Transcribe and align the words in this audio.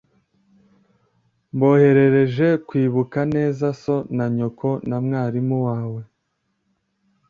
Mboherereje 1.53 2.47
kwibuka 2.67 3.19
neza 3.35 3.67
so 3.81 3.95
na 4.17 4.25
nyoko, 4.35 4.69
na 4.89 4.97
mwarimu 5.05 5.57
wawe. 5.67 6.01